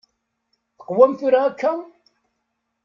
Teqwem 0.79 1.11
tura 1.19 1.39
akka? 1.47 1.71